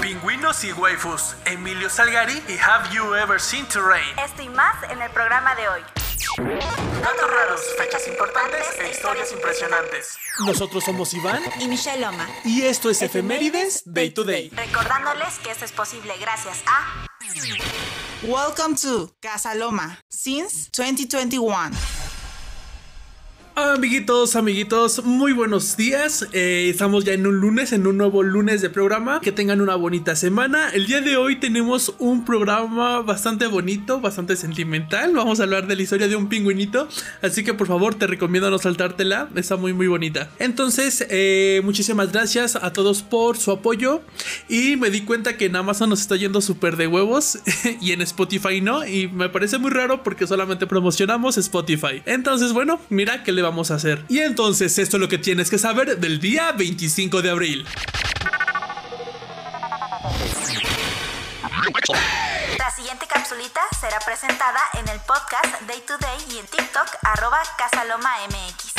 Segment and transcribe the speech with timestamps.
[0.00, 4.18] Pingüinos y waifus, Emilio Salgari y Have You Ever Seen to Rain.
[4.18, 5.80] Esto y más en el programa de hoy.
[6.36, 10.16] Datos raros, fechas importantes e historias impresionantes.
[10.40, 12.26] Nosotros somos Iván Y Michelle Loma.
[12.44, 14.50] y esto es Efemérides Day to Day.
[14.50, 17.06] Recordándoles que esto es posible gracias a
[18.22, 21.70] Welcome to Casa Loma since 2021.
[23.56, 26.26] Amiguitos, amiguitos, muy buenos días.
[26.32, 29.20] Eh, estamos ya en un lunes, en un nuevo lunes de programa.
[29.20, 30.70] Que tengan una bonita semana.
[30.70, 35.12] El día de hoy tenemos un programa bastante bonito, bastante sentimental.
[35.14, 36.88] Vamos a hablar de la historia de un pingüinito.
[37.22, 39.28] Así que por favor te recomiendo no saltártela.
[39.36, 40.30] Está muy muy bonita.
[40.40, 44.02] Entonces, eh, muchísimas gracias a todos por su apoyo.
[44.48, 47.38] Y me di cuenta que en Amazon nos está yendo súper de huevos.
[47.80, 48.84] y en Spotify no.
[48.84, 52.02] Y me parece muy raro porque solamente promocionamos Spotify.
[52.04, 54.04] Entonces, bueno, mira que le vamos a hacer.
[54.08, 57.66] Y entonces esto es lo que tienes que saber del día 25 de abril.
[62.58, 67.38] La siguiente capsulita será presentada en el podcast Day to Day y en TikTok arroba
[67.58, 68.74] CasalomaMX.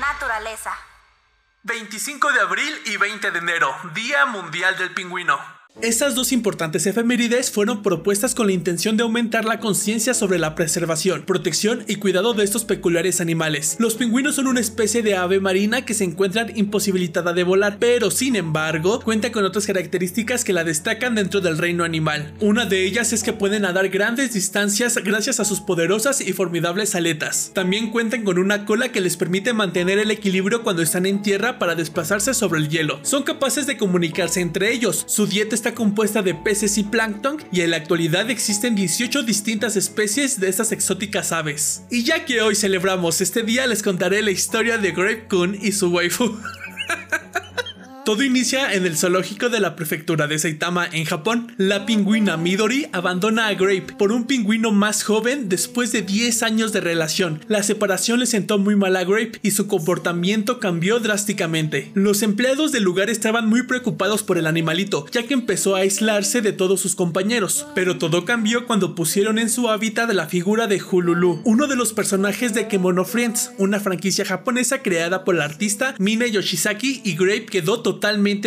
[0.00, 0.72] Naturaleza.
[1.62, 5.59] 25 de abril y 20 de enero, Día Mundial del Pingüino.
[5.82, 10.54] Estas dos importantes efemérides fueron propuestas con la intención de aumentar la conciencia sobre la
[10.54, 13.76] preservación, protección y cuidado de estos peculiares animales.
[13.78, 18.10] Los pingüinos son una especie de ave marina que se encuentran imposibilitada de volar, pero
[18.10, 22.34] sin embargo cuenta con otras características que la destacan dentro del reino animal.
[22.40, 26.94] Una de ellas es que pueden nadar grandes distancias gracias a sus poderosas y formidables
[26.94, 27.52] aletas.
[27.54, 31.58] También cuentan con una cola que les permite mantener el equilibrio cuando están en tierra
[31.58, 33.00] para desplazarse sobre el hielo.
[33.02, 35.04] Son capaces de comunicarse entre ellos.
[35.08, 39.76] Su dieta está compuesta de peces y plancton y en la actualidad existen 18 distintas
[39.76, 41.82] especies de estas exóticas aves.
[41.90, 45.72] Y ya que hoy celebramos este día les contaré la historia de Grape Kun y
[45.72, 46.38] su waifu.
[48.10, 51.54] Todo inicia en el zoológico de la prefectura de Saitama en Japón.
[51.58, 56.72] La pingüina Midori abandona a Grape por un pingüino más joven después de 10 años
[56.72, 57.44] de relación.
[57.46, 61.92] La separación le sentó muy mal a Grape y su comportamiento cambió drásticamente.
[61.94, 66.42] Los empleados del lugar estaban muy preocupados por el animalito, ya que empezó a aislarse
[66.42, 67.68] de todos sus compañeros.
[67.76, 71.92] Pero todo cambió cuando pusieron en su hábitat la figura de Hululu, uno de los
[71.92, 77.46] personajes de Kemono Friends, una franquicia japonesa creada por el artista Mine Yoshizaki y Grape
[77.46, 77.99] quedó totalmente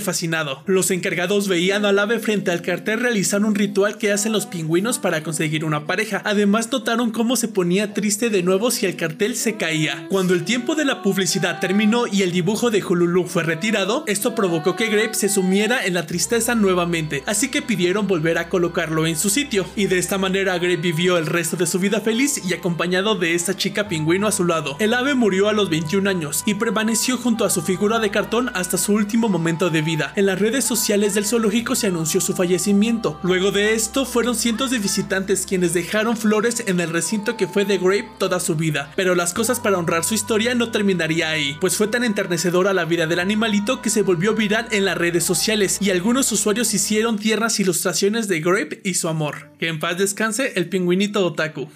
[0.00, 0.62] fascinado.
[0.66, 4.98] Los encargados veían al ave frente al cartel realizar un ritual que hacen los pingüinos
[4.98, 6.22] para conseguir una pareja.
[6.24, 10.06] Además notaron cómo se ponía triste de nuevo si el cartel se caía.
[10.08, 14.34] Cuando el tiempo de la publicidad terminó y el dibujo de Hululu fue retirado, esto
[14.34, 19.06] provocó que Grape se sumiera en la tristeza nuevamente, así que pidieron volver a colocarlo
[19.06, 19.66] en su sitio.
[19.76, 23.34] Y de esta manera Grape vivió el resto de su vida feliz y acompañado de
[23.34, 24.76] esta chica pingüino a su lado.
[24.78, 28.50] El ave murió a los 21 años y permaneció junto a su figura de cartón
[28.54, 30.12] hasta su último momento de vida.
[30.16, 33.18] En las redes sociales del zoológico se anunció su fallecimiento.
[33.22, 37.64] Luego de esto fueron cientos de visitantes quienes dejaron flores en el recinto que fue
[37.64, 38.92] de Grape toda su vida.
[38.96, 42.84] Pero las cosas para honrar su historia no terminaría ahí, pues fue tan enternecedora la
[42.84, 47.18] vida del animalito que se volvió viral en las redes sociales y algunos usuarios hicieron
[47.18, 49.50] tiernas ilustraciones de Grape y su amor.
[49.58, 51.68] Que en paz descanse el pingüinito otaku.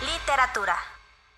[0.00, 0.76] Literatura.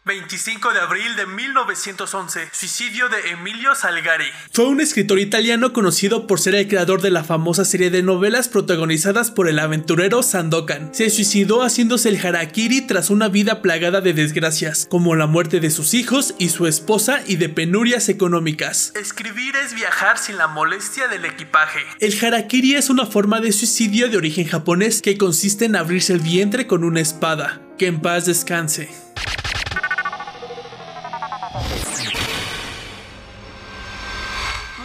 [0.07, 4.27] 25 de abril de 1911, suicidio de Emilio Salgari.
[4.53, 8.49] Fue un escritor italiano conocido por ser el creador de la famosa serie de novelas
[8.49, 10.95] protagonizadas por el aventurero Sandokan.
[10.95, 15.71] Se suicidó haciéndose el harakiri tras una vida plagada de desgracias, como la muerte de
[15.71, 18.93] sus hijos y su esposa y de penurias económicas.
[18.95, 21.81] Escribir es viajar sin la molestia del equipaje.
[21.99, 26.21] El harakiri es una forma de suicidio de origen japonés que consiste en abrirse el
[26.21, 27.61] vientre con una espada.
[27.77, 29.06] Que en paz descanse.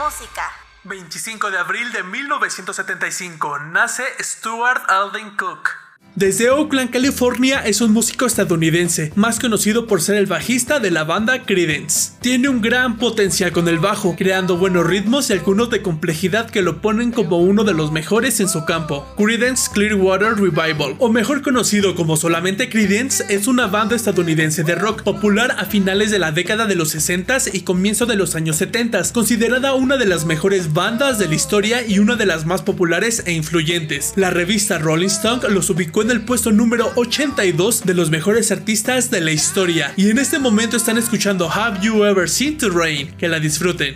[0.04, 0.52] Música.
[0.84, 5.81] 25 de abril de 1975, nace Stuart Alden Cook.
[6.16, 11.06] Desde Oakland, California, es un músico estadounidense, más conocido por ser el bajista de la
[11.06, 12.12] banda Creedence.
[12.20, 16.62] Tiene un gran potencial con el bajo, creando buenos ritmos y algunos de complejidad que
[16.62, 19.08] lo ponen como uno de los mejores en su campo.
[19.16, 25.04] Creedence Clearwater Revival, o mejor conocido como solamente Creedence, es una banda estadounidense de rock
[25.04, 29.14] popular a finales de la década de los 60s y comienzo de los años 70s,
[29.14, 33.24] considerada una de las mejores bandas de la historia y una de las más populares
[33.26, 34.12] e influyentes.
[34.18, 39.12] La revista Rolling Stone los ubicó en el puesto número 82 de los mejores artistas
[39.12, 39.94] de la historia.
[39.98, 43.12] Y en este momento están escuchando Have You Ever Seen to Rain.
[43.18, 43.96] Que la disfruten.